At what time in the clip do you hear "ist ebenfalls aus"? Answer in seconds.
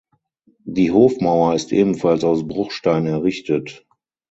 1.53-2.47